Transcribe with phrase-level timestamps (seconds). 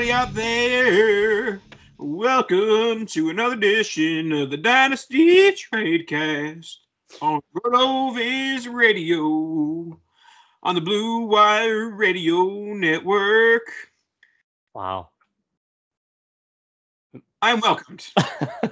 [0.00, 1.60] Everybody out there.
[1.98, 6.76] Welcome to another edition of the Dynasty Tradecast
[7.20, 10.00] on Rotoviz Radio
[10.62, 13.70] on the Blue Wire Radio Network.
[14.72, 15.10] Wow.
[17.42, 18.06] I'm welcomed.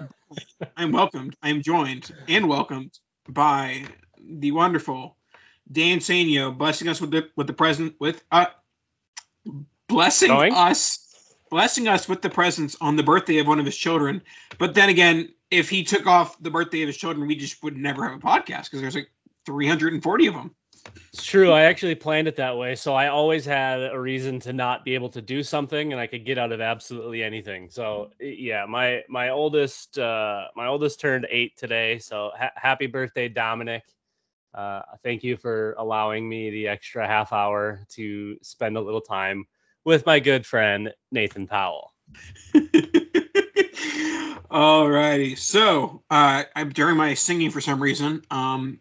[0.79, 1.37] I'm welcomed.
[1.43, 3.84] I'm joined and welcomed by
[4.19, 5.19] the wonderful
[5.71, 8.47] Dan Sainio, blessing us with the with the present with uh
[9.89, 10.55] blessing Going?
[10.55, 11.08] us
[11.50, 14.22] blessing us with the presents on the birthday of one of his children.
[14.59, 17.76] But then again, if he took off the birthday of his children, we just would
[17.76, 19.10] never have a podcast because there's like
[19.47, 20.54] 340 of them.
[21.12, 21.50] It's true.
[21.50, 22.75] I actually planned it that way.
[22.75, 26.06] So I always had a reason to not be able to do something and I
[26.06, 27.69] could get out of absolutely anything.
[27.70, 31.98] So yeah, my my oldest uh my oldest turned 8 today.
[31.98, 33.84] So ha- happy birthday Dominic.
[34.54, 39.47] Uh thank you for allowing me the extra half hour to spend a little time
[39.84, 41.93] with my good friend Nathan Powell.
[44.50, 45.37] All righty.
[45.37, 48.81] So, uh, I, during my singing, for some reason, um,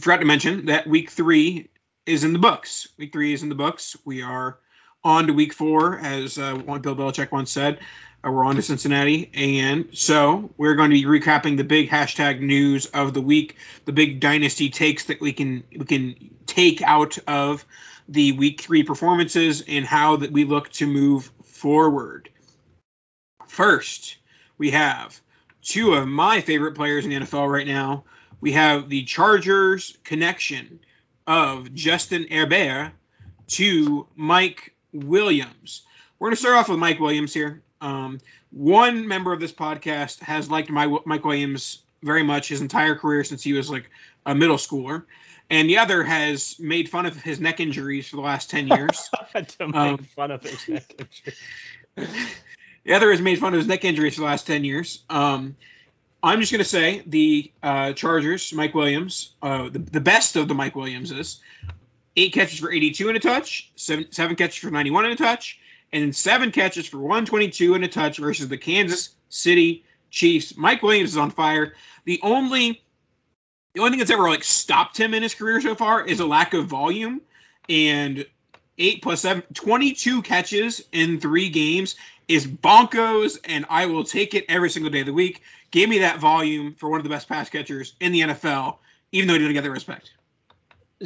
[0.00, 1.68] forgot to mention that week three
[2.06, 2.88] is in the books.
[2.98, 3.96] Week three is in the books.
[4.04, 4.58] We are
[5.04, 7.80] on to week four, as uh, Bill Belichick once said.
[8.24, 12.40] Uh, we're on to Cincinnati, and so we're going to be recapping the big hashtag
[12.40, 16.14] news of the week, the big dynasty takes that we can we can
[16.46, 17.66] take out of
[18.08, 22.28] the week three performances and how that we look to move forward.
[23.46, 24.16] First,
[24.58, 25.20] we have
[25.62, 28.04] two of my favorite players in the NFL right now.
[28.40, 30.80] We have the Chargers connection
[31.26, 32.92] of Justin Herbert
[33.48, 35.82] to Mike Williams.
[36.18, 37.62] We're going to start off with Mike Williams here.
[37.80, 38.18] Um,
[38.50, 43.24] one member of this podcast has liked my, Mike Williams very much his entire career
[43.24, 43.90] since he was like
[44.26, 45.04] a middle schooler.
[45.52, 49.10] And the other has made fun of his neck injuries for the last 10 years.
[49.34, 52.08] to make Um, fun of his neck injury.
[52.84, 55.04] The other has made fun of his neck injuries for the last 10 years.
[55.08, 55.54] Um,
[56.24, 60.48] I'm just going to say the uh, Chargers, Mike Williams, uh, the, the best of
[60.48, 61.40] the Mike Williamses,
[62.16, 65.60] eight catches for 82 and a touch, seven, seven catches for 91 and a touch,
[65.92, 70.56] and seven catches for 122 and a touch versus the Kansas City Chiefs.
[70.56, 71.74] Mike Williams is on fire.
[72.04, 72.82] The only
[73.74, 76.26] the only thing that's ever like stopped him in his career so far is a
[76.26, 77.20] lack of volume
[77.68, 78.26] and
[78.78, 81.96] eight plus seven 22 catches in three games
[82.28, 85.98] is bonkos and i will take it every single day of the week give me
[85.98, 88.76] that volume for one of the best pass catchers in the nfl
[89.12, 90.12] even though he didn't get the respect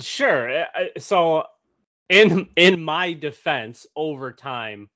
[0.01, 0.67] Sure.
[0.99, 1.45] So,
[2.09, 4.89] in in my defense, over time,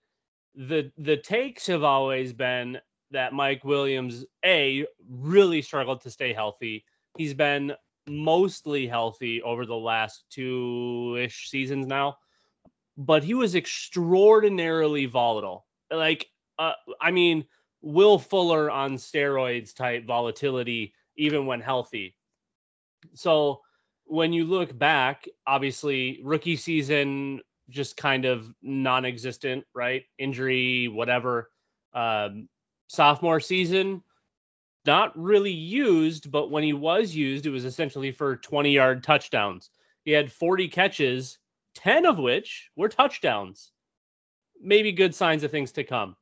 [0.55, 2.79] the the takes have always been
[3.11, 6.85] that Mike Williams a really struggled to stay healthy.
[7.17, 7.75] He's been
[8.09, 12.17] mostly healthy over the last two ish seasons now,
[12.97, 15.67] but he was extraordinarily volatile.
[15.91, 16.27] Like,
[16.59, 17.45] uh, I mean,
[17.83, 22.15] Will Fuller on steroids type volatility, even when healthy.
[23.15, 23.63] So
[24.05, 27.41] when you look back, obviously rookie season
[27.71, 30.03] just kind of non-existent, right?
[30.19, 31.51] Injury, whatever.
[31.95, 32.49] Um,
[32.89, 34.03] sophomore season,
[34.87, 39.71] not really used, but when he was used, it was essentially for 20 yard touchdowns.
[40.05, 41.39] He had 40 catches,
[41.75, 43.73] 10 of which were touchdowns.
[44.61, 46.17] Maybe good signs of things to come.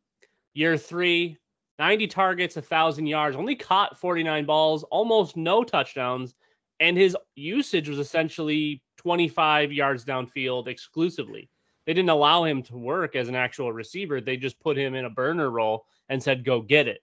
[0.54, 1.38] Year three,
[1.78, 6.34] 90 targets, 1,000 yards, only caught 49 balls, almost no touchdowns.
[6.80, 11.48] And his usage was essentially 25 yards downfield exclusively.
[11.86, 14.20] They didn't allow him to work as an actual receiver.
[14.20, 17.00] They just put him in a burner role and said, go get it.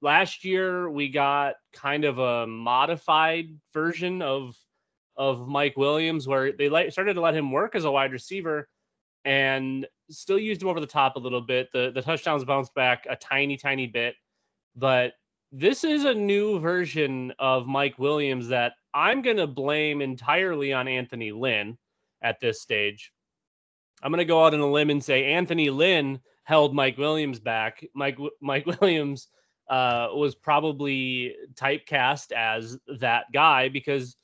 [0.00, 4.56] Last year, we got kind of a modified version of
[5.16, 8.68] of Mike Williams where they let, started to let him work as a wide receiver
[9.24, 11.68] and still used him over the top a little bit.
[11.72, 14.14] The the touchdowns bounced back a tiny, tiny bit.
[14.76, 15.14] But
[15.50, 20.86] this is a new version of Mike Williams that I'm going to blame entirely on
[20.86, 21.76] Anthony Lynn
[22.22, 23.12] at this stage.
[24.02, 27.40] I'm going to go out on a limb and say Anthony Lynn held Mike Williams
[27.40, 27.84] back.
[27.94, 29.28] Mike Mike Williams
[29.68, 34.16] uh, was probably typecast as that guy because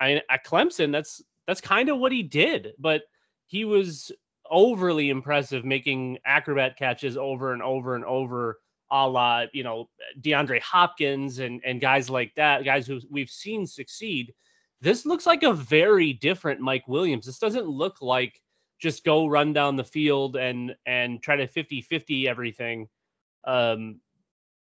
[0.00, 2.72] I, at Clemson, that's that's kind of what he did.
[2.78, 3.02] But
[3.46, 4.12] he was
[4.50, 8.58] overly impressive, making acrobat catches over and over and over,
[8.90, 9.88] a la you know
[10.20, 14.34] DeAndre Hopkins and and guys like that, guys who we've seen succeed.
[14.82, 17.26] This looks like a very different Mike Williams.
[17.26, 18.40] This doesn't look like
[18.80, 22.88] just go run down the field and and try to 50-50 everything.
[23.44, 24.00] Um,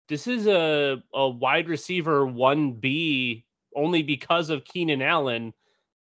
[0.08, 3.44] this is a a wide receiver 1B
[3.76, 5.54] only because of Keenan Allen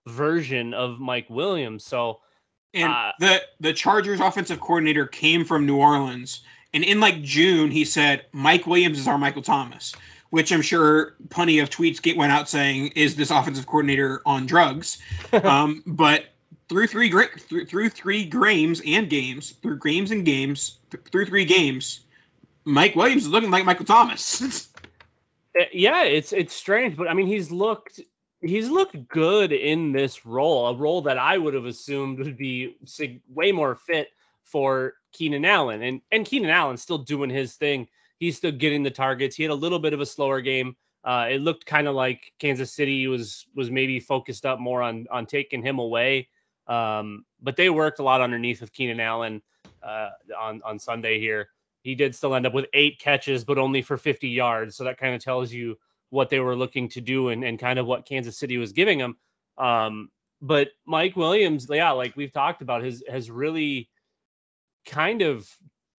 [0.06, 1.84] version of Mike Williams.
[1.84, 2.20] So
[2.74, 7.70] And Uh, the the Chargers offensive coordinator came from New Orleans, and in like June
[7.70, 9.94] he said Mike Williams is our Michael Thomas,
[10.30, 14.46] which I'm sure plenty of tweets get went out saying is this offensive coordinator on
[14.46, 14.98] drugs.
[15.32, 16.26] um, but
[16.68, 20.78] through three through, through three games and games through games and games
[21.10, 22.00] through three games,
[22.66, 24.68] Mike Williams is looking like Michael Thomas.
[25.58, 27.98] Uh, yeah, it's it's strange, but I mean, he's looked
[28.42, 32.76] he's looked good in this role, a role that I would have assumed would be
[33.32, 34.08] way more fit
[34.42, 37.88] for Keenan Allen, and and Keenan Allen's still doing his thing.
[38.18, 39.34] He's still getting the targets.
[39.34, 40.76] He had a little bit of a slower game.
[41.04, 45.06] Uh, it looked kind of like Kansas City was was maybe focused up more on
[45.10, 46.28] on taking him away,
[46.66, 49.40] um, but they worked a lot underneath with Keenan Allen
[49.82, 51.48] uh, on on Sunday here
[51.86, 54.74] he did still end up with eight catches, but only for 50 yards.
[54.74, 55.78] So that kind of tells you
[56.10, 58.98] what they were looking to do and, and kind of what Kansas City was giving
[58.98, 59.16] him.
[59.56, 60.10] Um,
[60.42, 63.88] but Mike Williams, yeah, like we've talked about, has has really
[64.84, 65.48] kind of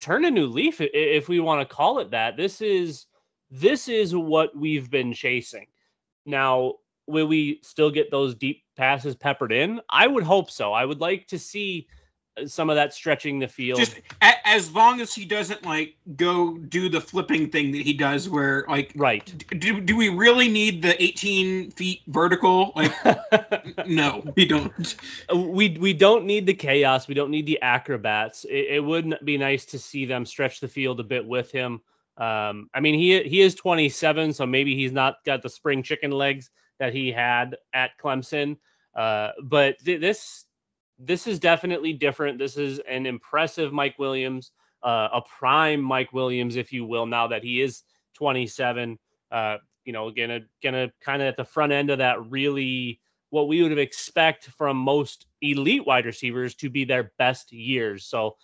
[0.02, 2.36] turned a new leaf, if we want to call it that.
[2.36, 3.06] This is
[3.50, 5.68] this is what we've been chasing.
[6.26, 6.74] Now,
[7.08, 9.80] will we still get those deep passes peppered in?
[9.90, 10.74] I would hope so.
[10.74, 11.88] I would like to see
[12.46, 13.80] some of that stretching the field.
[13.80, 17.94] Just a, as long as he doesn't like go do the flipping thing that he
[17.94, 19.44] does, where like right.
[19.60, 22.72] do, do we really need the 18 feet vertical?
[22.76, 22.94] Like,
[23.88, 24.96] no, we don't.
[25.34, 27.08] we we don't need the chaos.
[27.08, 28.46] We don't need the acrobats.
[28.46, 31.82] It, it would be nice to see them stretch the field a bit with him.
[32.18, 36.12] Um, I mean, he he is 27, so maybe he's not got the spring chicken
[36.12, 36.50] legs
[36.80, 38.58] that he had at Clemson.
[38.96, 40.46] Uh, but th- this
[41.00, 42.40] this is definitely different.
[42.40, 44.52] This is an impressive Mike Williams,
[44.84, 47.06] uh, a prime Mike Williams, if you will.
[47.06, 47.84] Now that he is
[48.16, 48.98] 27,
[49.32, 53.00] uh, you know, gonna gonna kind of at the front end of that really
[53.30, 58.06] what we would have expect from most elite wide receivers to be their best years.
[58.06, 58.38] So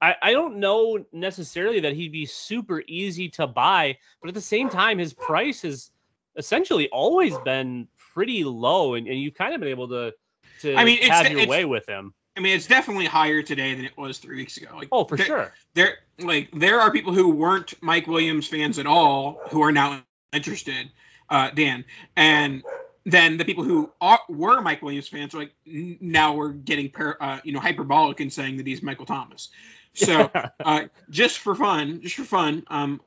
[0.00, 4.40] I, I don't know necessarily that he'd be super easy to buy, but at the
[4.40, 5.90] same time, his price has
[6.36, 10.12] essentially always been pretty low, and, and you've kind of been able to
[10.60, 12.14] to I mean, it's- have your way with him.
[12.36, 14.68] I mean, it's definitely higher today than it was three weeks ago.
[14.74, 15.52] Like, Oh, for there, sure.
[15.74, 20.02] There, like, there are people who weren't Mike Williams fans at all who are now
[20.32, 20.90] interested,
[21.30, 21.84] uh, Dan,
[22.16, 22.64] and
[23.06, 27.18] then the people who are, were Mike Williams fans are like now we're getting par-
[27.20, 29.50] uh, you know hyperbolic and saying that he's Michael Thomas.
[29.92, 30.28] So
[30.64, 33.00] uh, just for fun, just for fun, um,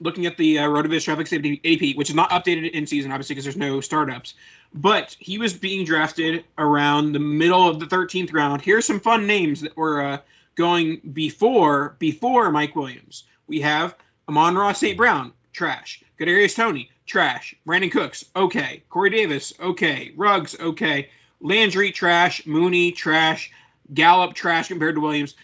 [0.00, 3.34] looking at the uh, Rotoviz traffic safety AP, which is not updated in season, obviously,
[3.34, 4.34] because there's no startups.
[4.74, 8.62] But he was being drafted around the middle of the 13th round.
[8.62, 10.18] Here's some fun names that were uh,
[10.54, 13.24] going before before Mike Williams.
[13.46, 13.96] We have
[14.28, 14.96] Amon-Ra St.
[14.96, 16.02] Brown, trash.
[16.20, 17.54] Kadarius Toney, trash.
[17.66, 18.82] Brandin Cooks, okay.
[18.90, 20.12] Corey Davis, okay.
[20.16, 21.08] Ruggs, okay.
[21.40, 22.44] Landry, trash.
[22.46, 23.50] Mooney, trash.
[23.94, 25.34] Gallup, trash compared to Williams.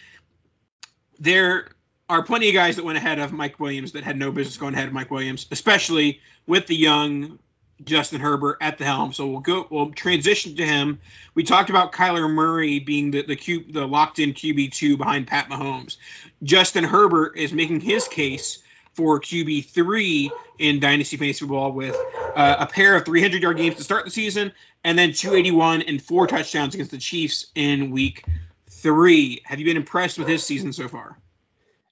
[1.19, 1.69] There
[2.09, 4.73] are plenty of guys that went ahead of Mike Williams that had no business going
[4.73, 7.39] ahead of Mike Williams, especially with the young
[7.83, 9.11] Justin Herbert at the helm.
[9.11, 9.67] So we'll go.
[9.69, 10.99] We'll transition to him.
[11.33, 15.27] We talked about Kyler Murray being the the Q, the locked in QB two behind
[15.27, 15.97] Pat Mahomes.
[16.43, 18.59] Justin Herbert is making his case
[18.93, 21.97] for QB3 in Dynasty Fantasy Football with
[22.35, 24.53] uh, a pair of 300 yard games to start the season
[24.85, 28.23] and then 281 and four touchdowns against the Chiefs in week
[28.69, 29.41] three.
[29.43, 31.17] Have you been impressed with his season so far?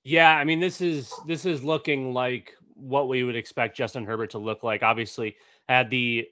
[0.03, 4.31] Yeah, I mean this is this is looking like what we would expect Justin Herbert
[4.31, 4.83] to look like.
[4.83, 5.35] Obviously,
[5.69, 6.27] had the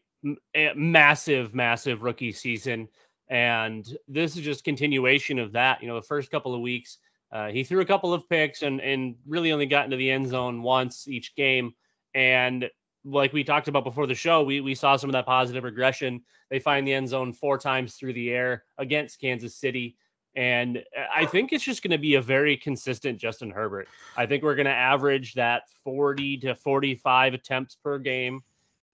[0.76, 2.88] massive, massive rookie season,
[3.30, 5.82] and this is just continuation of that.
[5.82, 6.98] You know, the first couple of weeks,
[7.32, 10.28] uh, he threw a couple of picks and and really only got into the end
[10.28, 11.74] zone once each game.
[12.14, 12.70] And
[13.06, 16.22] like we talked about before the show, we we saw some of that positive regression.
[16.50, 19.96] They find the end zone four times through the air against Kansas City.
[20.36, 23.88] And uh, I think it's just going to be a very consistent Justin Herbert.
[24.16, 28.42] I think we're going to average that 40 to 45 attempts per game.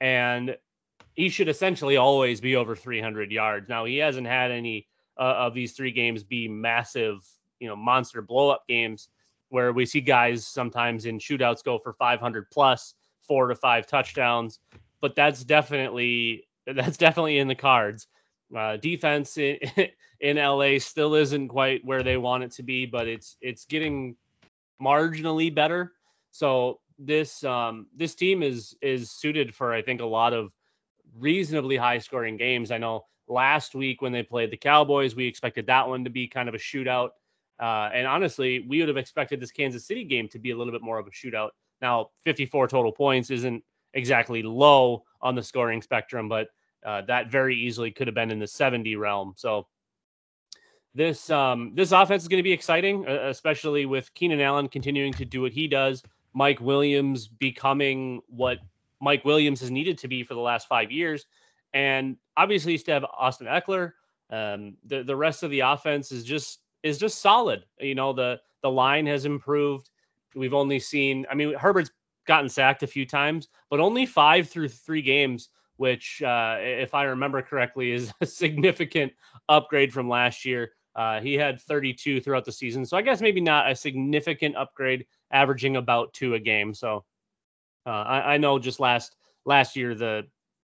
[0.02, 0.58] And
[1.14, 3.70] he should essentially always be over 300 yards.
[3.70, 7.28] Now, he hasn't had any uh, of these three games be massive,
[7.60, 9.10] you know, monster blow up games
[9.50, 12.96] where we see guys sometimes in shootouts go for 500 plus,
[13.28, 14.60] four to five touchdowns.
[15.02, 18.08] But that's definitely that's definitely in the cards.
[18.56, 19.58] Uh, defense in,
[20.22, 24.16] in LA still isn't quite where they want it to be, but it's it's getting
[24.82, 25.94] marginally better.
[26.32, 30.52] So this um, this team is is suited for I think a lot of
[31.18, 32.72] reasonably high scoring games.
[32.72, 36.28] I know last week when they played the Cowboys, we expected that one to be
[36.28, 37.10] kind of a shootout.
[37.60, 40.72] Uh, and honestly, we would have expected this Kansas City game to be a little
[40.72, 41.50] bit more of a shootout.
[41.82, 43.64] Now, 54 total points isn't
[43.94, 46.50] exactly low on the scoring spectrum, but
[46.88, 49.34] uh, that very easily could have been in the 70 realm.
[49.36, 49.68] So
[50.96, 55.26] this um, this offense is going to be exciting, especially with Keenan Allen continuing to
[55.26, 56.02] do what he does.
[56.34, 58.60] Mike Williams becoming what
[59.02, 61.26] Mike Williams has needed to be for the last five years,
[61.74, 63.92] and obviously you still have Austin Ekeler.
[64.30, 67.66] Um, the the rest of the offense is just is just solid.
[67.82, 69.90] You know the the line has improved.
[70.36, 71.26] We've only seen.
[71.30, 71.92] I mean, Herbert's
[72.26, 77.04] gotten sacked a few times, but only five through three games which, uh, if I
[77.06, 79.14] remember correctly, is a significant
[79.48, 80.72] upgrade from last year.
[80.96, 85.06] Uh, he had 32 throughout the season, so I guess maybe not a significant upgrade,
[85.32, 86.74] averaging about two a game.
[86.74, 87.06] So
[87.86, 89.16] uh, I, I, know just last
[89.46, 90.26] last year the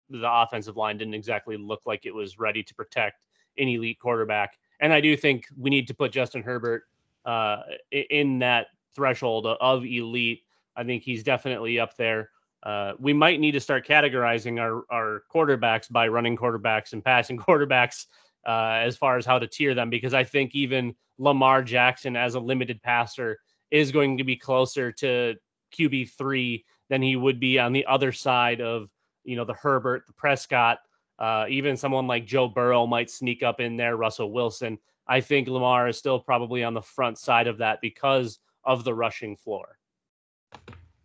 [0.08, 3.26] the offensive line didn't exactly look like it was ready to protect
[3.58, 6.84] an elite quarterback, and I do think we need to put Justin Herbert
[7.24, 10.42] uh, in that threshold of elite.
[10.76, 12.30] I think he's definitely up there
[12.62, 17.38] uh, we might need to start categorizing our, our quarterbacks by running quarterbacks and passing
[17.48, 18.06] quarterbacks
[18.46, 22.34] uh, as far as how to tier them, because I think even Lamar Jackson as
[22.34, 23.38] a limited passer
[23.70, 25.34] is going to be closer to
[25.76, 28.88] QB three than he would be on the other side of
[29.24, 30.78] you know the Herbert, the Prescott,
[31.18, 33.96] uh, even someone like Joe Burrow might sneak up in there.
[33.96, 34.78] Russell Wilson.
[35.06, 38.94] I think Lamar is still probably on the front side of that because of the
[38.94, 39.78] rushing floor.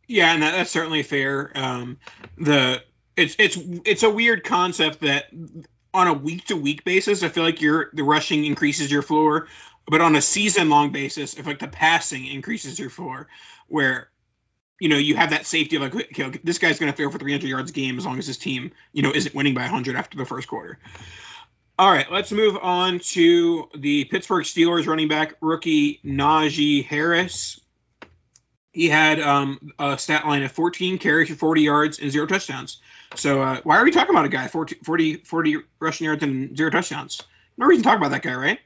[0.07, 1.51] Yeah, and that, that's certainly fair.
[1.55, 1.97] Um,
[2.37, 2.83] the
[3.17, 5.25] it's it's it's a weird concept that
[5.93, 9.47] on a week to week basis, I feel like your the rushing increases your floor,
[9.87, 13.27] but on a season long basis, if like the passing increases your floor,
[13.67, 14.09] where
[14.79, 17.17] you know you have that safety of like okay, this guy's going to throw for
[17.17, 19.95] 300 yards a game as long as his team you know isn't winning by 100
[19.95, 20.77] after the first quarter.
[21.77, 27.59] All right, let's move on to the Pittsburgh Steelers running back rookie Najee Harris
[28.75, 32.81] he had um, a stat line of 14 carries for 40 yards and zero touchdowns.
[33.15, 36.55] So uh, why are we talking about a guy 40, 40, 40 rushing yards and
[36.57, 37.21] zero touchdowns?
[37.57, 38.59] No reason to talk about that guy, right?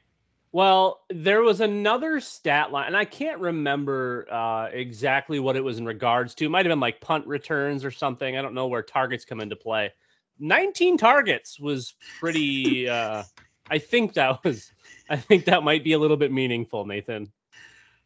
[0.51, 5.77] Well, there was another stat line, and I can't remember uh, exactly what it was
[5.77, 6.45] in regards to.
[6.45, 8.35] It might have been like punt returns or something.
[8.35, 9.93] I don't know where targets come into play.
[10.39, 12.89] 19 targets was pretty.
[12.99, 13.23] Uh,
[13.69, 14.71] I think that was.
[15.07, 17.31] I think that might be a little bit meaningful, Nathan.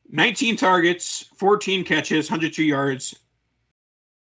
[0.10, 3.16] 19 targets, 14 catches, 102 yards.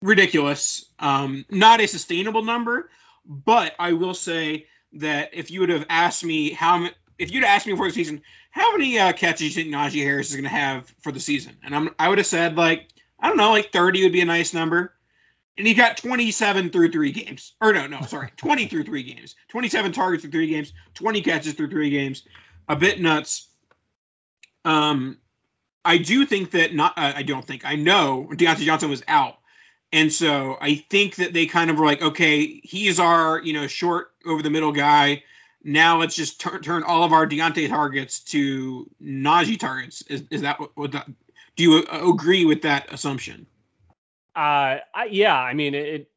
[0.02, 0.86] Ridiculous.
[0.98, 2.90] Um, not a sustainable number,
[3.24, 7.66] but I will say that if you would have asked me how if you'd asked
[7.66, 10.50] me before the season, how many uh, catches you think Najee Harris is going to
[10.50, 11.56] have for the season?
[11.64, 12.88] And I'm, I would have said like
[13.20, 14.94] I don't know, like 30 would be a nice number.
[15.58, 17.54] And he got 27 through three games.
[17.60, 19.34] Or no, no, sorry, 20 through three games.
[19.48, 22.24] 27 targets through three games, 20 catches through three games.
[22.68, 23.48] A bit nuts.
[24.64, 25.18] Um,
[25.86, 26.92] I do think that not.
[26.96, 27.64] Uh, I don't think.
[27.64, 29.38] I know Diontae Johnson was out,
[29.92, 33.66] and so I think that they kind of were like, okay, he's our you know
[33.66, 35.22] short over the middle guy.
[35.62, 40.02] Now let's just turn turn all of our Diontae targets to Najee targets.
[40.02, 41.08] Is is that what, what that?
[41.54, 43.46] Do you agree with that assumption?
[44.34, 45.34] Uh, I, yeah.
[45.34, 46.10] I mean, it, it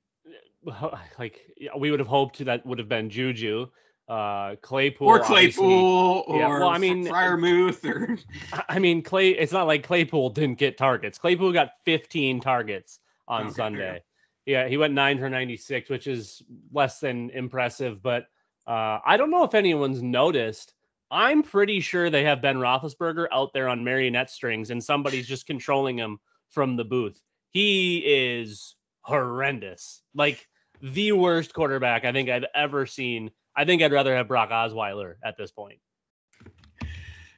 [1.18, 1.40] like
[1.78, 3.68] we would have hoped that would have been Juju.
[4.10, 8.18] Uh, Claypool or Claypool or Yeah, well, I mean, Freiermuth or
[8.68, 9.30] I- mean, Clay.
[9.30, 11.20] It's not like Claypool didn't get targets.
[11.20, 14.04] Claypool got 15 targets on Okay, Sunday.
[14.48, 16.42] Yeah, he went nine for 96, which is
[16.74, 18.02] less than impressive.
[18.02, 18.24] But
[18.66, 20.74] uh, I don't know if anyone's noticed.
[21.12, 25.46] I'm pretty sure they have Ben Roethlisberger out there on marionette strings, and somebody's just
[25.46, 26.18] controlling him
[26.50, 27.20] from the booth.
[27.52, 30.48] He is horrendous, like
[30.82, 33.30] the worst quarterback I think I've ever seen.
[33.60, 35.80] I think I'd rather have Brock Osweiler at this point.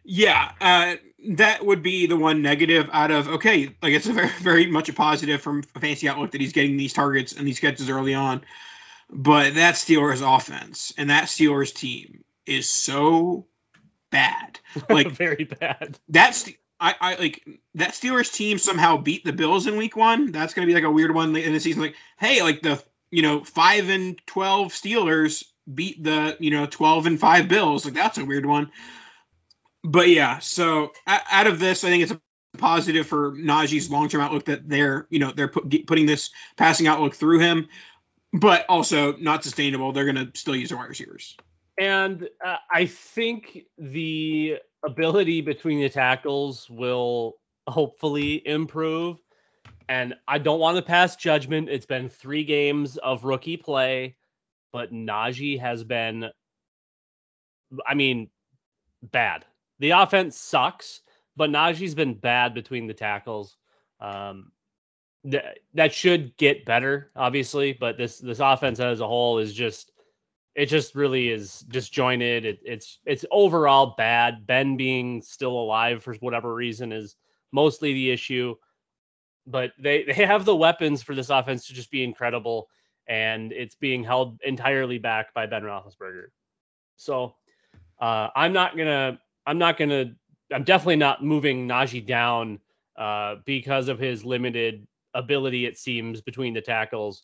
[0.04, 0.98] Yeah, uh,
[1.30, 3.76] that would be the one negative out of okay.
[3.82, 6.78] Like it's a very, very much a positive from a fancy outlook that he's getting
[6.78, 8.42] these targets and these catches early on.
[9.10, 13.48] But that Steelers offense and that Steelers team is so
[14.12, 14.60] bad.
[14.90, 15.98] Like very bad.
[16.08, 17.44] that's I, I like
[17.76, 20.32] that Steelers team somehow beat the Bills in week one.
[20.32, 21.82] That's gonna be like a weird one in the season.
[21.82, 27.06] Like, hey, like the you know five and twelve Steelers beat the you know twelve
[27.06, 27.86] and five Bills.
[27.86, 28.72] Like that's a weird one.
[29.84, 32.22] But yeah, so out of this, I think it's a
[32.58, 36.88] positive for Najee's long term outlook that they're you know they're put, putting this passing
[36.88, 37.68] outlook through him,
[38.34, 39.92] but also not sustainable.
[39.92, 41.36] They're gonna still use their wide receivers.
[41.78, 47.38] And uh, I think the ability between the tackles will
[47.68, 49.18] hopefully improve.
[49.90, 51.70] And I don't want to pass judgment.
[51.70, 54.16] It's been three games of rookie play,
[54.72, 56.30] but Najee has been,
[57.88, 58.30] I mean,
[59.04, 59.46] bad.
[59.80, 61.02] The offense sucks,
[61.36, 63.58] but Najee's been bad between the tackles.
[64.00, 64.52] Um,
[65.30, 69.92] th- that should get better, obviously, but this this offense as a whole is just
[70.56, 72.46] it just really is disjointed.
[72.46, 74.46] It, it's it's overall bad.
[74.46, 77.16] Ben being still alive for whatever reason is
[77.52, 78.56] mostly the issue,
[79.48, 82.68] but they they have the weapons for this offense to just be incredible,
[83.08, 86.28] and it's being held entirely back by Ben Roethlisberger.
[86.96, 87.36] So
[88.00, 90.14] uh, I'm not gonna I'm not gonna
[90.54, 92.60] I'm definitely not moving Najee down
[92.98, 95.66] uh, because of his limited ability.
[95.66, 97.24] It seems between the tackles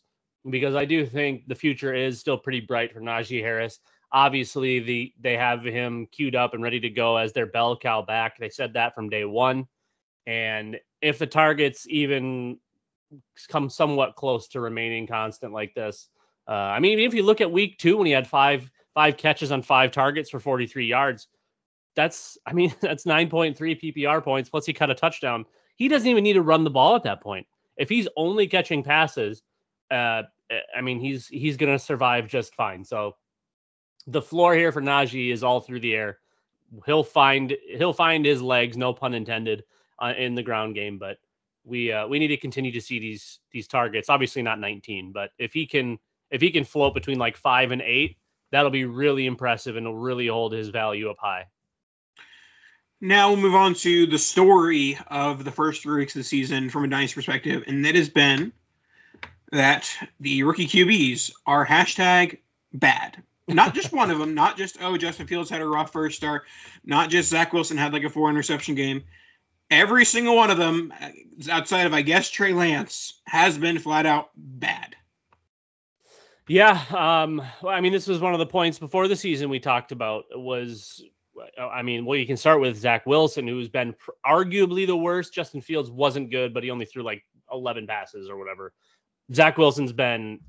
[0.50, 3.80] because I do think the future is still pretty bright for Najee Harris.
[4.12, 8.02] Obviously, the they have him queued up and ready to go as their bell cow
[8.02, 8.38] back.
[8.38, 9.66] They said that from day one.
[10.26, 12.58] And if the targets even
[13.48, 16.08] come somewhat close to remaining constant like this,
[16.48, 19.52] uh, I mean, if you look at week two when he had five five catches
[19.52, 21.28] on five targets for 43 yards,
[21.94, 25.44] that's I mean that's 9.3 PPR points plus he cut a touchdown.
[25.76, 27.46] He doesn't even need to run the ball at that point.
[27.76, 29.42] If he's only catching passes,
[29.90, 30.22] uh,
[30.76, 32.84] I mean, he's he's gonna survive just fine.
[32.84, 33.16] So
[34.06, 36.18] the floor here for Najee is all through the air.
[36.86, 39.64] He'll find he'll find his legs, no pun intended,
[39.98, 40.98] uh, in the ground game.
[40.98, 41.18] But
[41.68, 44.08] we uh, we need to continue to see these these targets.
[44.08, 45.98] Obviously not 19, but if he can
[46.30, 48.16] if he can float between like five and eight,
[48.50, 51.46] that'll be really impressive and will really hold his value up high.
[53.00, 56.68] Now we'll move on to the story of the first three weeks of the season
[56.68, 58.52] from a dynasty perspective, and that has been
[59.52, 59.88] that
[60.20, 62.38] the rookie QBs are hashtag
[62.72, 63.22] bad.
[63.46, 66.44] Not just one of them, not just oh Justin Fields had a rough first start,
[66.84, 69.04] not just Zach Wilson had like a four interception game.
[69.70, 70.92] Every single one of them,
[71.48, 74.96] outside of I guess Trey Lance, has been flat out bad.
[76.48, 79.92] Yeah, um, I mean, this was one of the points before the season we talked
[79.92, 81.04] about was,
[81.60, 84.96] uh, I mean, well, you can start with Zach Wilson, who's been pr- arguably the
[84.96, 85.34] worst.
[85.34, 87.22] Justin Fields wasn't good, but he only threw like
[87.52, 88.72] 11 passes or whatever.
[89.34, 90.40] Zach Wilson's been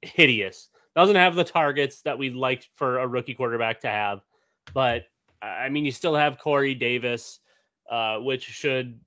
[0.00, 0.70] hideous.
[0.96, 4.22] Doesn't have the targets that we'd like for a rookie quarterback to have,
[4.72, 5.04] but
[5.42, 7.40] I mean, you still have Corey Davis,
[7.90, 8.98] uh, which should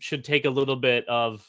[0.00, 1.46] should take a little bit of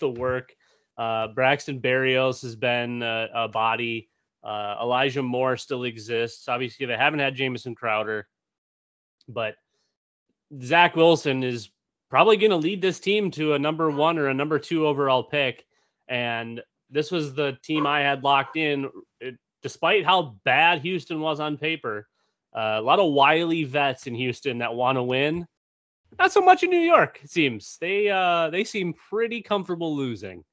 [0.00, 0.54] the work.
[0.96, 4.08] Uh, Braxton Berrios has been a, a body.
[4.44, 6.48] Uh, Elijah Moore still exists.
[6.48, 8.26] Obviously, they haven't had Jamison Crowder,
[9.28, 9.54] but
[10.62, 11.70] Zach Wilson is
[12.10, 15.22] probably going to lead this team to a number one or a number two overall
[15.22, 15.64] pick.
[16.08, 21.40] And this was the team I had locked in, it, despite how bad Houston was
[21.40, 22.06] on paper.
[22.54, 25.46] Uh, a lot of wily vets in Houston that want to win.
[26.18, 27.20] Not so much in New York.
[27.22, 30.44] It seems they uh, they seem pretty comfortable losing.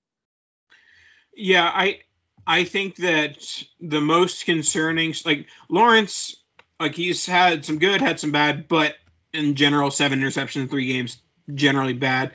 [1.35, 1.99] Yeah, I
[2.47, 6.43] I think that the most concerning like Lawrence,
[6.79, 8.95] like he's had some good, had some bad, but
[9.33, 11.21] in general, seven interceptions in three games,
[11.53, 12.33] generally bad.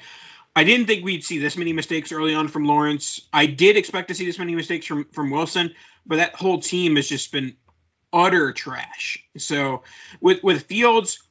[0.56, 3.22] I didn't think we'd see this many mistakes early on from Lawrence.
[3.32, 5.74] I did expect to see this many mistakes from from Wilson,
[6.06, 7.56] but that whole team has just been
[8.12, 9.18] utter trash.
[9.36, 9.82] So
[10.20, 11.23] with with Fields,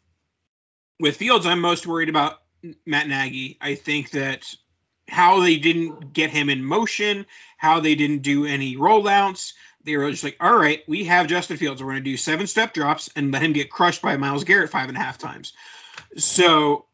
[1.00, 2.42] with Fields, I'm most worried about
[2.86, 3.58] Matt Nagy.
[3.62, 4.54] I think that
[5.10, 7.26] how they didn't get him in motion,
[7.58, 9.54] how they didn't do any rollouts,
[9.84, 11.82] they were just like, all right, we have Justin Fields.
[11.82, 14.70] We're going to do seven step drops and let him get crushed by Myles Garrett
[14.70, 15.54] five and a half times.
[16.18, 16.86] So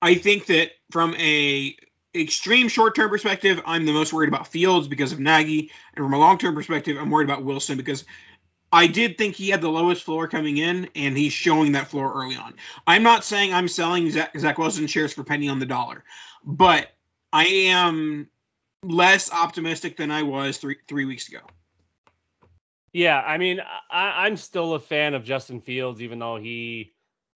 [0.00, 1.76] I think that from a
[2.14, 6.14] extreme short term perspective, I'm the most worried about Fields because of Nagy, and from
[6.14, 8.04] a long term perspective, I'm worried about Wilson because
[8.72, 12.12] I did think he had the lowest floor coming in, and he's showing that floor
[12.12, 12.54] early on.
[12.86, 16.04] I'm not saying I'm selling Zach, Zach Wilson shares for penny on the dollar,
[16.44, 16.88] but
[17.32, 18.28] I am
[18.82, 21.40] less optimistic than I was three three weeks ago.
[22.92, 26.92] Yeah, I mean, I, I'm still a fan of Justin Fields, even though he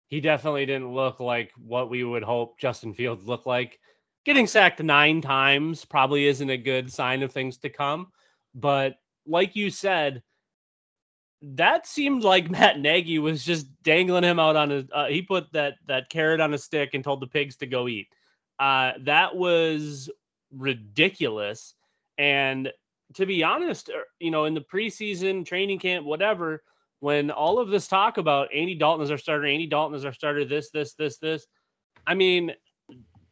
[0.09, 3.79] he definitely didn't look like what we would hope Justin Fields looked like.
[4.25, 8.13] Getting sacked nine times probably isn't a good sign of things to come.
[8.55, 10.23] But like you said,
[11.43, 14.85] that seemed like Matt Nagy was just dangling him out on a.
[14.93, 17.89] Uh, he put that that carrot on a stick and told the pigs to go
[17.89, 18.09] eat.
[18.59, 20.11] Uh, that was
[20.53, 21.75] ridiculous.
[22.17, 22.73] And
[23.15, 26.63] to be honest, er, you know, in the preseason training camp, whatever,
[27.01, 30.13] when all of this talk about Andy Dalton is our starter, Andy Dalton is our
[30.13, 31.47] starter, this, this, this, this,
[32.07, 32.53] I mean,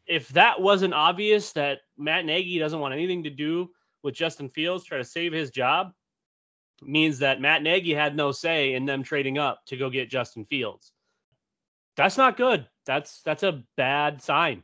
[0.07, 3.71] if that wasn't obvious that Matt Nagy doesn't want anything to do
[4.03, 5.93] with Justin Fields, try to save his job,
[6.83, 10.45] means that Matt Nagy had no say in them trading up to go get Justin
[10.45, 10.93] Fields.
[11.97, 12.67] That's not good.
[12.85, 14.63] That's that's a bad sign.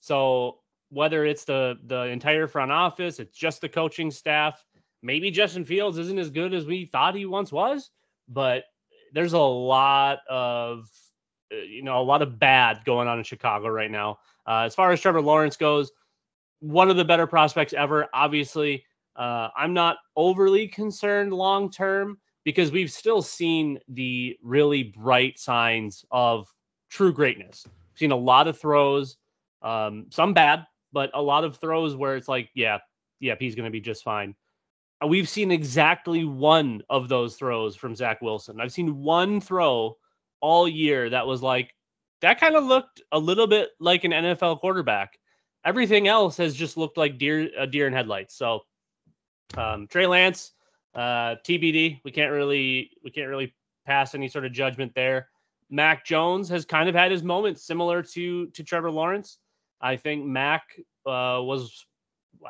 [0.00, 0.58] So
[0.90, 4.64] whether it's the the entire front office, it's just the coaching staff,
[5.02, 7.90] maybe Justin Fields isn't as good as we thought he once was,
[8.28, 8.64] but
[9.12, 10.90] there's a lot of
[11.52, 14.18] uh, you know a lot of bad going on in Chicago right now.
[14.46, 15.90] Uh, as far as Trevor Lawrence goes,
[16.60, 18.08] one of the better prospects ever.
[18.12, 18.84] Obviously,
[19.16, 26.04] uh, I'm not overly concerned long term because we've still seen the really bright signs
[26.10, 26.46] of
[26.90, 27.64] true greatness.
[27.66, 29.16] We've seen a lot of throws,
[29.62, 32.78] um, some bad, but a lot of throws where it's like, yeah,
[33.20, 34.34] yeah, he's going to be just fine.
[35.06, 38.60] We've seen exactly one of those throws from Zach Wilson.
[38.60, 39.96] I've seen one throw
[40.40, 41.74] all year that was like,
[42.22, 45.18] that kind of looked a little bit like an NFL quarterback.
[45.64, 48.38] Everything else has just looked like deer, a deer in headlights.
[48.38, 48.60] So
[49.56, 50.52] um, Trey Lance,
[50.94, 52.00] uh, TBD.
[52.04, 53.54] We can't really we can't really
[53.86, 55.28] pass any sort of judgment there.
[55.70, 59.38] Mac Jones has kind of had his moments similar to to Trevor Lawrence.
[59.80, 60.62] I think Mac
[61.04, 61.86] uh, was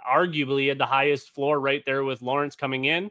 [0.09, 3.11] arguably at the highest floor right there with Lawrence coming in,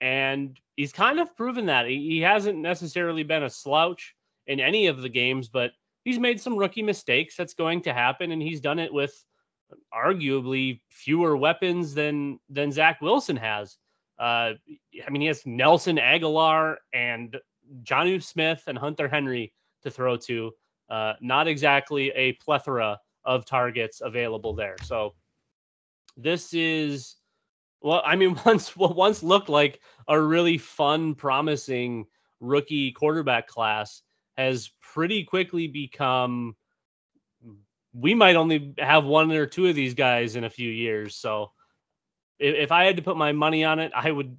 [0.00, 4.14] and he's kind of proven that he, he hasn't necessarily been a slouch
[4.46, 5.72] in any of the games, but
[6.04, 7.36] he's made some rookie mistakes.
[7.36, 9.24] That's going to happen, and he's done it with
[9.92, 13.78] arguably fewer weapons than than Zach Wilson has.
[14.18, 14.52] Uh,
[15.06, 17.36] I mean, he has Nelson Agholor and
[17.82, 20.52] Jonnu Smith and Hunter Henry to throw to.
[20.88, 24.76] Uh, not exactly a plethora of targets available there.
[24.82, 25.14] So
[26.16, 27.16] this is
[27.80, 32.06] well, I mean, once what once looked like a really fun, promising
[32.40, 34.02] rookie quarterback class
[34.36, 36.56] has pretty quickly become
[37.94, 41.16] we might only have one or two of these guys in a few years.
[41.16, 41.52] So
[42.38, 44.36] if, if I had to put my money on it, I would,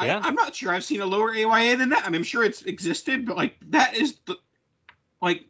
[0.05, 0.21] yeah.
[0.23, 2.05] I, am not sure I've seen a lower AYA than that.
[2.05, 4.38] I mean, I'm sure it's existed, but like that is the
[5.21, 5.45] like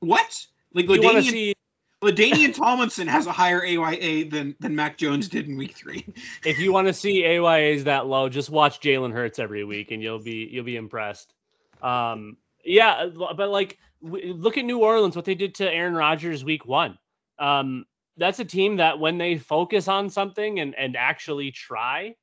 [0.00, 0.46] what?
[0.74, 1.54] Like LaDainian, see...
[2.02, 6.06] LaDainian Tomlinson has a higher AYA than than Mac Jones did in week three.
[6.44, 10.02] if you want to see AYAs that low, just watch Jalen Hurts every week and
[10.02, 11.34] you'll be you'll be impressed.
[11.82, 16.66] Um, yeah, but like look at New Orleans, what they did to Aaron Rodgers week
[16.66, 16.98] one.
[17.38, 22.14] Um, that's a team that when they focus on something and and actually try,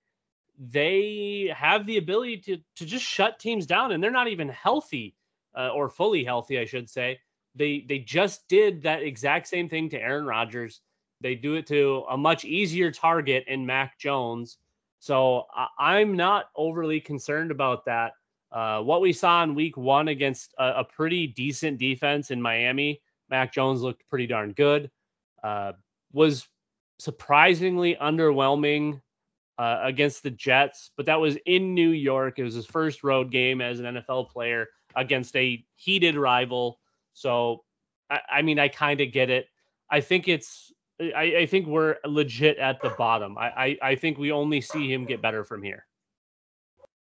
[0.58, 5.16] they have the ability to to just shut teams down, and they're not even healthy
[5.58, 7.20] uh, or fully healthy, I should say.
[7.56, 10.82] They they just did that exact same thing to Aaron Rodgers.
[11.22, 14.58] They do it to a much easier target in Mac Jones.
[15.00, 15.46] So
[15.80, 18.14] I, am not overly concerned about that.
[18.52, 23.02] Uh, what we saw in Week One against a, a, pretty decent defense in Miami,
[23.30, 24.90] Mac Jones looked pretty darn good.
[25.44, 25.74] Uh,
[26.14, 26.48] was
[27.00, 29.02] surprisingly underwhelming
[29.58, 32.40] uh, against the Jets, but that was in New York.
[32.40, 36.80] It was his first road game as an NFL player against a heated rival.
[37.14, 37.64] So,
[38.10, 39.48] I, I mean, I kind of get it.
[39.90, 43.38] I think it's, I, I, think we're legit at the bottom.
[43.38, 45.86] I, I, I think we only see him get better from here.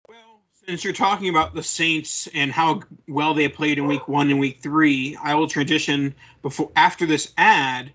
[0.07, 4.29] Well, since you're talking about the Saints and how well they played in week one
[4.31, 7.91] and week three, I will transition before after this ad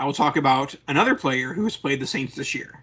[0.00, 2.82] I will talk about another player who has played the Saints this year.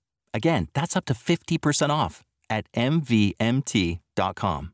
[0.33, 4.73] Again, that's up to 50% off at MVMT.com.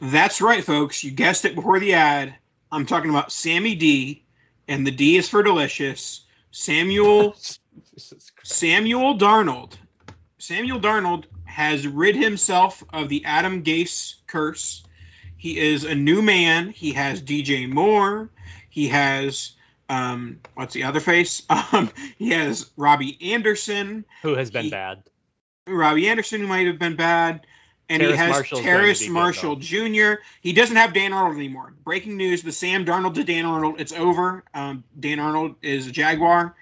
[0.00, 1.02] That's right, folks.
[1.02, 2.34] You guessed it before the ad.
[2.72, 4.24] I'm talking about Sammy D,
[4.68, 6.24] and the D is for delicious.
[6.50, 7.36] Samuel
[8.42, 9.74] Samuel Darnold.
[10.38, 14.84] Samuel Darnold has rid himself of the Adam Gase curse.
[15.36, 16.70] He is a new man.
[16.70, 18.30] He has DJ Moore.
[18.68, 19.52] He has
[19.88, 21.42] um what's the other face?
[21.72, 24.04] Um he has Robbie Anderson.
[24.22, 25.02] Who has been He- bad?
[25.66, 27.46] Robbie Anderson who might have been bad.
[27.88, 30.14] And he has Marshall's Terrace Marshall Jr.
[30.40, 31.72] He doesn't have Dan Arnold anymore.
[31.84, 33.80] Breaking news: the Sam Darnold to Dan Arnold.
[33.80, 34.42] It's over.
[34.54, 36.56] Um, Dan Arnold is a Jaguar,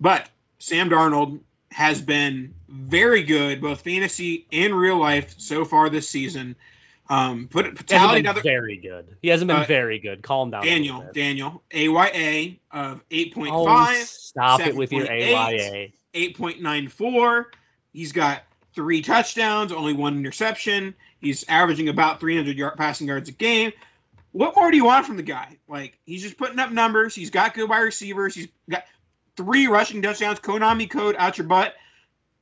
[0.00, 1.38] but Sam Darnold
[1.70, 6.56] has been very good, both fantasy and real life so far this season.
[7.08, 9.16] Um, put He hasn't tallied been another very good.
[9.22, 10.22] He hasn't been Uh, very good.
[10.22, 10.64] Calm down.
[10.64, 11.08] Daniel.
[11.14, 14.06] Daniel AYA of eight point Oh, five.
[14.06, 15.92] stop it with your AYA.
[16.14, 17.46] 8.94.
[17.92, 18.42] He's got
[18.74, 20.94] three touchdowns, only one interception.
[21.20, 23.72] He's averaging about 300 yard passing yards a game.
[24.32, 25.56] What more do you want from the guy?
[25.68, 27.14] Like he's just putting up numbers.
[27.14, 28.34] He's got good wide receivers.
[28.34, 28.84] He's got
[29.36, 30.40] three rushing touchdowns.
[30.40, 31.74] Konami code out your butt.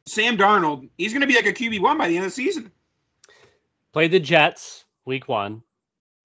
[0.06, 0.88] Sam Darnold.
[0.98, 2.70] He's going to be like a QB one by the end of the season.
[3.94, 5.62] Played the Jets week one.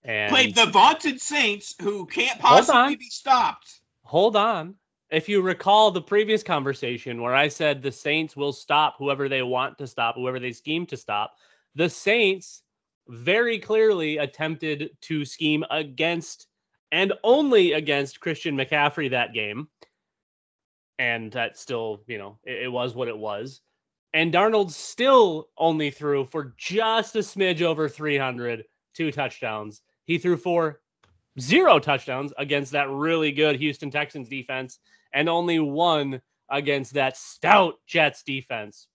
[0.03, 3.81] And Played the vaunted Saints, who can't possibly be stopped.
[4.03, 4.73] hold on.
[5.11, 9.43] If you recall the previous conversation where I said the Saints will stop whoever they
[9.43, 11.35] want to stop, whoever they scheme to stop,
[11.75, 12.63] the Saints
[13.07, 16.47] very clearly attempted to scheme against
[16.91, 19.67] and only against Christian McCaffrey that game.
[20.97, 23.61] And that still, you know, it, it was what it was.
[24.13, 29.81] And Darnold still only threw for just a smidge over 300, two touchdowns.
[30.05, 30.81] He threw for
[31.39, 34.79] zero touchdowns against that really good Houston Texans defense
[35.13, 38.87] and only one against that stout Jets defense.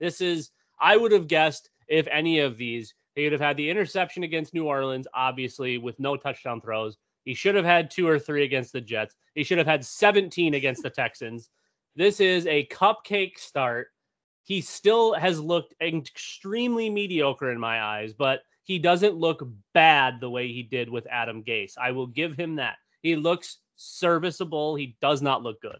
[0.00, 3.68] This is, I would have guessed if any of these, he would have had the
[3.68, 6.96] interception against New Orleans, obviously, with no touchdown throws.
[7.24, 9.16] He should have had two or three against the Jets.
[9.34, 11.50] He should have had 17 against the Texans.
[11.96, 13.88] This is a cupcake start.
[14.48, 20.30] He still has looked extremely mediocre in my eyes, but he doesn't look bad the
[20.30, 21.74] way he did with Adam Gase.
[21.78, 22.76] I will give him that.
[23.02, 24.74] He looks serviceable.
[24.74, 25.76] He does not look good.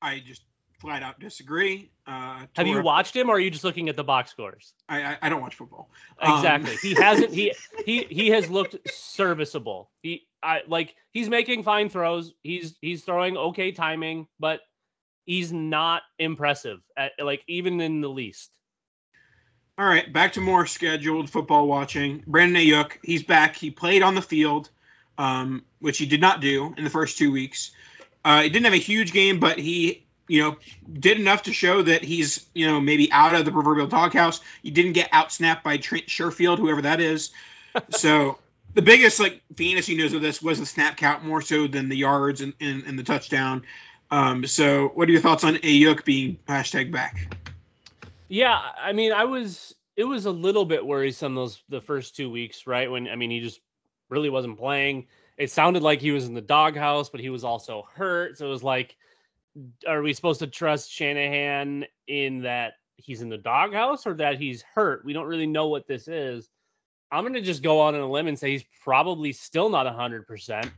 [0.00, 0.44] I just
[0.80, 1.90] flat out disagree.
[2.06, 4.72] Uh, Have you watched him or are you just looking at the box scores?
[4.88, 5.90] I, I, I don't watch football.
[6.20, 6.76] Um, Exactly.
[6.76, 7.52] he hasn't he
[7.84, 9.90] he he has looked serviceable.
[10.00, 12.32] He I like he's making fine throws.
[12.42, 14.60] He's he's throwing okay timing, but
[15.26, 18.50] he's not impressive at like even in the least.
[19.78, 22.24] All right, back to more scheduled football watching.
[22.26, 23.54] Brandon Aiyuk, he's back.
[23.54, 24.70] He played on the field,
[25.18, 27.72] um, which he did not do in the first two weeks.
[28.24, 30.56] Uh, he didn't have a huge game, but he, you know,
[30.94, 34.40] did enough to show that he's, you know, maybe out of the proverbial doghouse.
[34.62, 37.30] He didn't get outsnapped by Trent Sherfield, whoever that is.
[37.90, 38.38] so
[38.72, 41.96] the biggest like fantasy news of this was the snap count more so than the
[41.96, 43.62] yards and, and, and the touchdown.
[44.10, 47.36] Um, so what are your thoughts on Aiyuk being hashtag back?
[48.28, 52.30] Yeah, I mean, I was it was a little bit worrisome those the first two
[52.30, 52.90] weeks, right?
[52.90, 53.60] When I mean, he just
[54.08, 55.06] really wasn't playing.
[55.38, 58.38] It sounded like he was in the doghouse, but he was also hurt.
[58.38, 58.96] So it was like,
[59.86, 64.62] are we supposed to trust Shanahan in that he's in the doghouse or that he's
[64.62, 65.04] hurt?
[65.04, 66.48] We don't really know what this is.
[67.12, 70.70] I'm gonna just go on a limb and say he's probably still not hundred percent.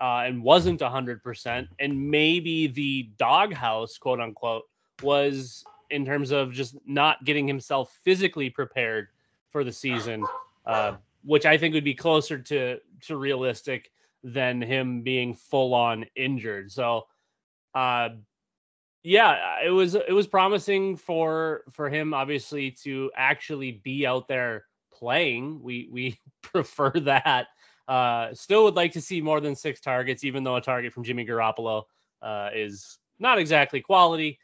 [0.00, 1.68] Uh, and wasn't 100%.
[1.78, 4.62] And maybe the doghouse, quote unquote,
[5.02, 9.08] was in terms of just not getting himself physically prepared
[9.50, 10.24] for the season,
[10.66, 13.90] uh, which I think would be closer to to realistic
[14.22, 16.70] than him being full on injured.
[16.70, 17.06] So,
[17.74, 18.10] uh,
[19.02, 24.66] yeah, it was it was promising for for him obviously to actually be out there
[24.92, 25.62] playing.
[25.62, 27.48] We we prefer that.
[27.90, 31.02] Uh, still would like to see more than six targets, even though a target from
[31.02, 31.82] Jimmy Garoppolo
[32.22, 34.38] uh, is not exactly quality.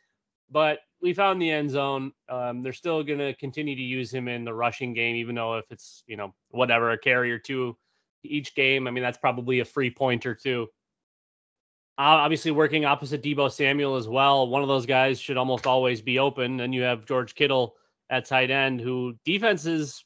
[0.51, 2.11] But we found the end zone.
[2.29, 5.59] Um, they're still going to continue to use him in the rushing game, even though
[5.59, 7.77] if it's you know whatever a carry or two
[8.25, 10.67] each game, I mean that's probably a free point or two.
[11.99, 14.49] Obviously, working opposite Deebo Samuel as well.
[14.49, 16.59] One of those guys should almost always be open.
[16.61, 17.77] And you have George Kittle
[18.11, 20.05] at tight end, who defenses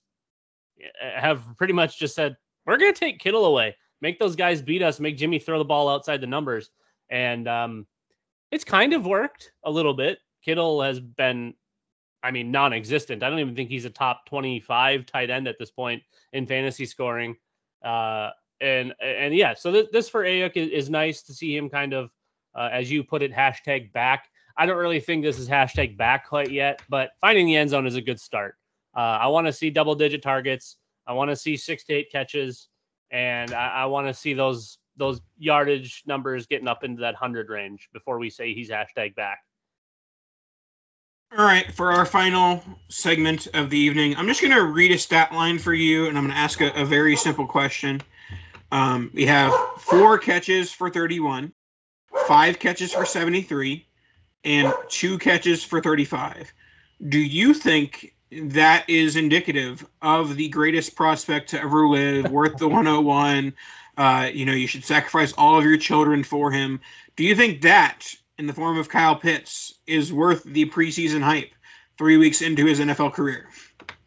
[0.79, 2.37] eh, have pretty much just said,
[2.71, 5.65] "We're going to take Kittle away, make those guys beat us, make Jimmy throw the
[5.65, 6.71] ball outside the numbers."
[7.11, 7.87] And um,
[8.51, 10.19] it's kind of worked a little bit.
[10.45, 11.55] Kittle has been,
[12.23, 13.23] I mean, non-existent.
[13.23, 16.03] I don't even think he's a top 25 tight end at this point
[16.33, 17.37] in fantasy scoring.
[17.85, 18.31] Uh,
[18.61, 21.93] and and yeah, so this, this for Aiyuk is, is nice to see him kind
[21.93, 22.11] of,
[22.55, 24.29] uh, as you put it, hashtag back.
[24.57, 27.87] I don't really think this is hashtag back quite yet, but finding the end zone
[27.87, 28.57] is a good start.
[28.95, 30.77] Uh, I want to see double-digit targets.
[31.11, 32.69] I want to see six to eight catches,
[33.11, 37.49] and I, I want to see those those yardage numbers getting up into that hundred
[37.49, 39.41] range before we say he's hashtag back.
[41.37, 44.99] All right, for our final segment of the evening, I'm just going to read a
[44.99, 48.01] stat line for you, and I'm going to ask a, a very simple question.
[48.71, 51.53] Um, we have four catches for 31,
[52.29, 53.85] five catches for 73,
[54.45, 56.53] and two catches for 35.
[57.09, 62.69] Do you think that is indicative of the greatest prospect to ever live, worth the
[62.69, 63.53] 101?
[63.97, 66.81] Uh, you know, you should sacrifice all of your children for him.
[67.17, 71.51] Do you think that, in the form of Kyle Pitts, is worth the preseason hype
[71.99, 73.49] three weeks into his NFL career?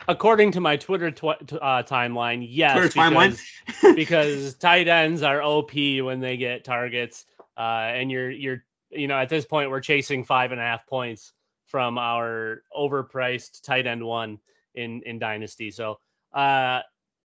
[0.08, 3.42] According to my Twitter tw- uh, timeline, yes, Twitter because,
[3.82, 3.96] timeline?
[3.96, 7.26] because tight ends are OP when they get targets,
[7.58, 10.86] uh, and you're you're you know at this point we're chasing five and a half
[10.88, 11.32] points
[11.74, 14.38] from our overpriced tight end one
[14.76, 15.72] in in Dynasty.
[15.72, 15.98] So,
[16.32, 16.82] uh,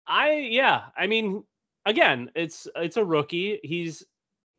[0.06, 1.45] I yeah, I mean,
[1.86, 3.62] again, it's it's a rookie.
[3.63, 4.03] He's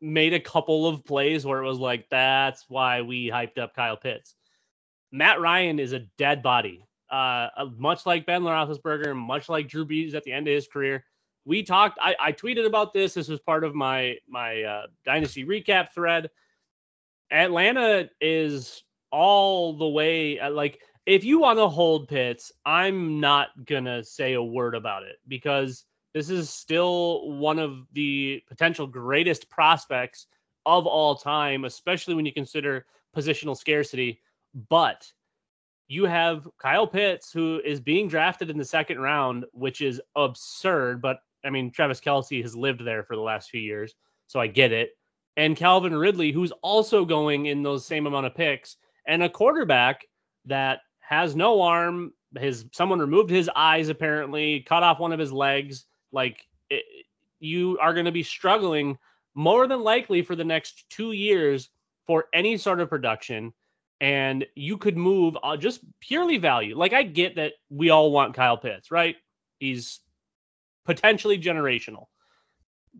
[0.01, 3.95] made a couple of plays where it was like that's why we hyped up Kyle
[3.95, 4.33] Pitts.
[5.11, 6.83] Matt Ryan is a dead body.
[7.11, 10.67] Uh, uh, much like Ben Roethlisberger, much like Drew Brees at the end of his
[10.67, 11.05] career.
[11.45, 11.99] We talked.
[12.01, 13.13] I, I tweeted about this.
[13.13, 16.31] This was part of my my uh, dynasty recap thread.
[17.29, 18.84] Atlanta is
[19.15, 20.37] all the way.
[20.39, 25.03] uh, Like if you want to hold Pitts, I'm not gonna say a word about
[25.03, 30.27] it because this is still one of the potential greatest prospects
[30.65, 32.85] of all time, especially when you consider
[33.15, 34.19] positional scarcity.
[34.69, 35.09] But
[35.87, 41.01] you have Kyle Pitts, who is being drafted in the second round, which is absurd.
[41.01, 43.95] But I mean, Travis Kelce has lived there for the last few years,
[44.27, 44.89] so I get it.
[45.37, 48.77] And Calvin Ridley, who's also going in those same amount of picks,
[49.07, 50.05] and a quarterback
[50.45, 52.13] that has no arm.
[52.37, 55.85] His someone removed his eyes apparently, cut off one of his legs.
[56.11, 56.83] Like it,
[57.39, 58.97] you are going to be struggling
[59.35, 61.69] more than likely for the next two years
[62.07, 63.53] for any sort of production
[64.01, 66.77] and you could move uh, just purely value.
[66.77, 69.15] Like I get that we all want Kyle Pitts, right?
[69.59, 70.01] He's
[70.85, 72.05] potentially generational.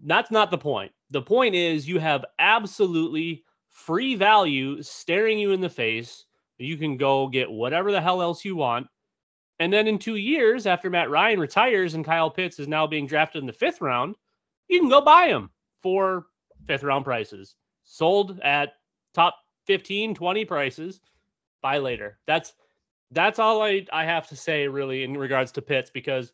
[0.03, 0.91] That's not the point.
[1.11, 3.43] The point is you have absolutely
[3.75, 6.25] free value staring you in the face.
[6.57, 8.87] You can go get whatever the hell else you want.
[9.59, 13.05] And then in two years, after Matt Ryan retires and Kyle Pitts is now being
[13.05, 14.15] drafted in the fifth round,
[14.69, 15.49] you can go buy him
[15.83, 16.27] for
[16.65, 17.55] fifth round prices.
[17.83, 18.73] Sold at
[19.13, 19.35] top
[19.67, 21.01] 15, 20 prices.
[21.61, 22.17] Buy later.
[22.27, 22.53] That's
[23.11, 26.31] that's all I, I have to say really in regards to Pitts because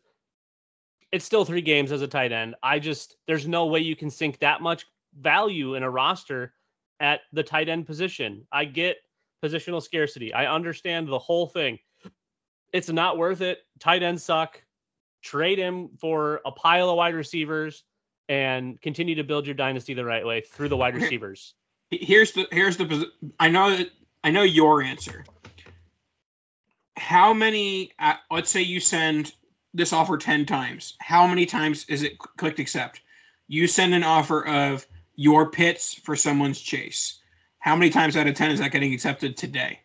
[1.10, 2.54] it's still three games as a tight end.
[2.62, 4.86] I just there's no way you can sink that much
[5.20, 6.54] value in a roster
[7.02, 8.46] at the tight end position.
[8.50, 8.96] I get
[9.44, 10.32] positional scarcity.
[10.32, 11.80] I understand the whole thing.
[12.72, 13.58] It's not worth it.
[13.80, 14.62] Tight ends suck.
[15.20, 17.84] Trade him for a pile of wide receivers
[18.28, 21.54] and continue to build your dynasty the right way through the wide receivers.
[21.90, 23.78] Here's the here's the I know
[24.24, 25.26] I know your answer.
[26.96, 27.92] How many?
[27.98, 29.34] Uh, let's say you send
[29.74, 30.94] this offer ten times.
[31.00, 33.02] How many times is it clicked accept?
[33.46, 37.20] You send an offer of your Pitts for someone's chase.
[37.58, 39.80] How many times out of ten is that getting accepted today?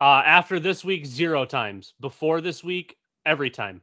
[0.00, 1.94] Uh, after this week, zero times.
[2.00, 2.96] Before this week,
[3.26, 3.80] every time.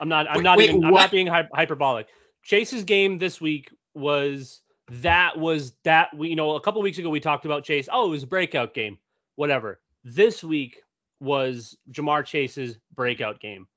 [0.00, 0.26] I'm not.
[0.28, 0.84] I'm Wait, not wait, even.
[0.84, 2.08] I'm not being hy- hyperbolic.
[2.42, 7.08] Chase's game this week was that was that we you know a couple weeks ago
[7.08, 7.88] we talked about Chase.
[7.92, 8.98] Oh, it was a breakout game.
[9.36, 9.80] Whatever.
[10.04, 10.82] This week
[11.20, 13.68] was Ja'Marr Chase's breakout game.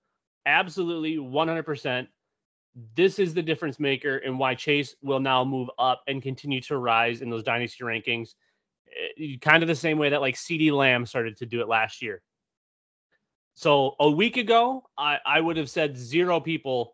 [0.47, 2.07] Absolutely 100%.
[2.95, 6.77] This is the difference maker and why Chase will now move up and continue to
[6.77, 8.35] rise in those dynasty rankings.
[9.17, 12.01] Eh, Kind of the same way that like CeeDee Lamb started to do it last
[12.01, 12.21] year.
[13.53, 16.93] So a week ago, I, I would have said zero people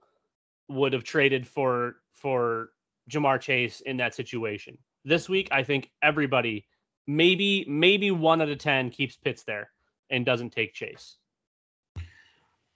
[0.70, 2.70] would have traded for for
[3.10, 4.78] Ja'Marr Chase in that situation.
[5.04, 6.68] This week, I think everybody,
[7.08, 9.72] maybe maybe one out of ten, keeps Pitts there
[10.12, 11.18] and doesn't take Chase.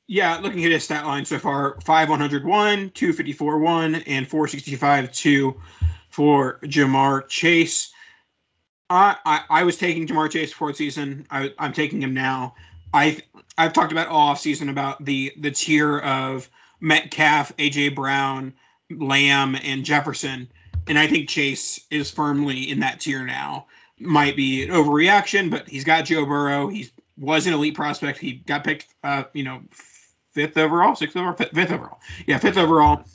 [0.08, 5.62] Yeah, looking at his stat line so far 5 101, 254 1, and 465 2
[6.10, 7.92] for Ja'Marr Chase.
[8.90, 11.26] I, I, I was taking Ja'Marr Chase the season.
[11.32, 12.54] I, I'm taking him now.
[12.94, 13.20] I
[13.58, 16.50] I've talked about all off season about the the tier of
[16.82, 18.54] Metcalf, AJ Brown,
[18.92, 20.48] Lamb, and Jefferson,
[20.88, 23.66] and I think Chase is firmly in that tier now.
[24.00, 26.68] Might be an overreaction, but he's got Joe Burrow.
[26.68, 28.20] He was an elite prospect.
[28.20, 29.62] He got picked, uh, you know,
[30.36, 32.00] fifth overall, sixth overall, fifth, overall.
[32.28, 33.06] Yeah, fifth overall.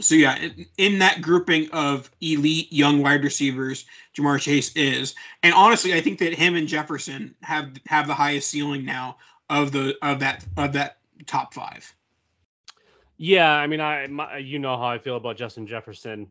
[0.00, 3.84] So yeah, in, in that grouping of elite young wide receivers,
[4.16, 8.48] Ja'Marr Chase is, and honestly, I think that him and Jefferson have have the highest
[8.48, 9.18] ceiling now
[9.50, 11.94] of the of that of that top five.
[13.18, 16.28] Yeah, I mean, I my, you know how I feel about Justin Jefferson,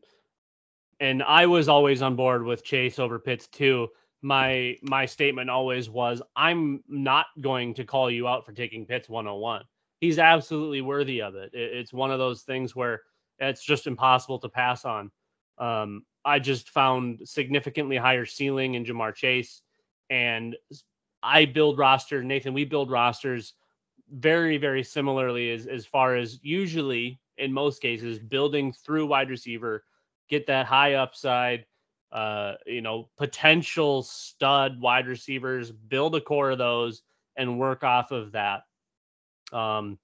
[0.99, 3.89] and I was always on board with Chase over Pitts too.
[4.23, 9.07] My my statement always was, I'm not going to call you out for taking Pitts
[9.07, 9.63] 101.
[9.99, 11.53] He's absolutely worthy of it.
[11.53, 13.01] it it's one of those things where
[13.39, 15.11] it's just impossible to pass on.
[15.57, 19.61] Um, I just found significantly higher ceiling in Ja'Marr Chase,
[20.09, 20.55] and
[21.23, 22.23] I build roster.
[22.23, 23.53] Nathan, we build rosters
[24.11, 29.83] very very similarly as as far as usually in most cases building through wide receiver
[30.29, 31.65] get that high upside
[32.11, 37.03] uh you know potential stud wide receivers build a core of those
[37.37, 38.63] and work off of that
[39.53, 39.97] um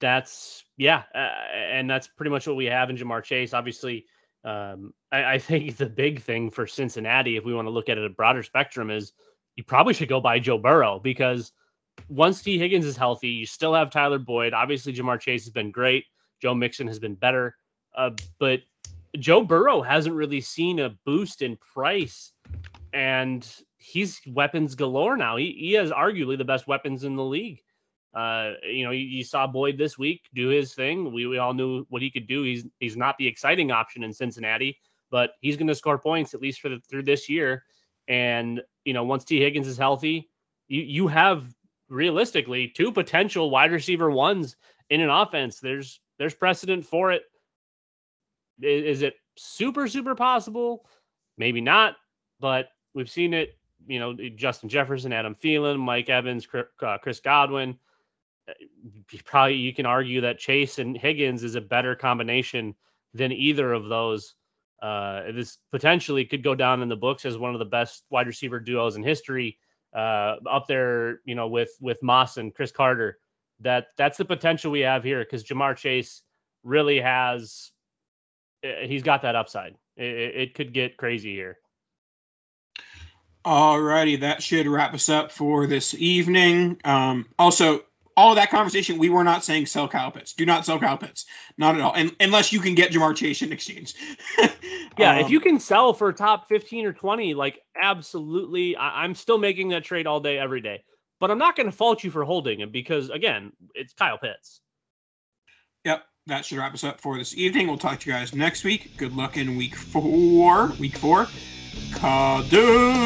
[0.00, 4.06] that's yeah uh, and that's pretty much what we have in Ja'Marr Chase obviously
[4.44, 7.98] um I, I think the big thing for Cincinnati if we want to look at
[7.98, 9.12] it a broader spectrum is
[9.56, 11.52] you probably should go buy Joe Burrow because
[12.08, 14.52] once Tee Higgins is healthy, you still have Tyler Boyd.
[14.52, 16.04] Obviously, Jamar Chase has been great.
[16.40, 17.56] Joe Mixon has been better.
[17.96, 18.60] Uh, but
[19.18, 22.32] Joe Burrow hasn't really seen a boost in price.
[22.92, 23.46] And
[23.78, 25.36] he's weapons galore now.
[25.36, 27.60] He, he has arguably the best weapons in the league.
[28.16, 31.12] Uh, you know, you, you saw Boyd this week do his thing.
[31.12, 32.42] We, we all knew what he could do.
[32.42, 34.78] He's he's not the exciting option in Cincinnati,
[35.10, 37.64] but he's going to score points at least for the through this year.
[38.08, 40.30] And you know, once Tee Higgins is healthy,
[40.66, 41.54] you you have
[41.90, 44.56] realistically two potential wide receiver ones
[44.88, 45.60] in an offense.
[45.60, 47.24] There's there's precedent for it.
[48.62, 50.86] Is, is it super super possible?
[51.36, 51.96] Maybe not,
[52.40, 53.58] but we've seen it.
[53.86, 56.48] You know, Justin Jefferson, Adam Thielen, Mike Evans,
[56.80, 57.78] uh, Chris Godwin.
[59.24, 62.74] Probably you can argue that Chase and Higgins is a better combination
[63.14, 64.34] than either of those.
[64.82, 68.26] Uh, this potentially could go down in the books as one of the best wide
[68.26, 69.58] receiver duos in history
[69.94, 73.18] uh, up there, you know, with with Moss and Cris Carter.
[73.60, 76.22] That that's the potential we have here because Ja'Marr Chase
[76.62, 77.72] really has.
[78.62, 79.76] eh, He's got that upside.
[79.96, 81.58] It, it- it could get crazy here.
[83.46, 86.80] Alrighty, that should wrap us up for this evening.
[86.84, 87.80] Um, also,
[88.16, 90.32] all that conversation, we were not saying sell cow pits.
[90.32, 91.26] Do not sell cow pits.
[91.58, 91.92] Not at all.
[91.94, 93.94] And, unless you can get Ja'Marr Chase in exchange.
[94.98, 99.14] Yeah, Um, if you can sell for top 15 or 20, like absolutely, I- I'm
[99.14, 100.84] still making that trade all day, every day.
[101.20, 104.62] But I'm not going to fault you for holding him because, again, it's Kyle Pitts.
[105.84, 107.66] Yep, that should wrap us up for this evening.
[107.68, 108.96] We'll talk to you guys next week.
[108.96, 110.68] Good luck in week four.
[110.80, 111.26] Week four.
[111.92, 113.05] Kadoosh!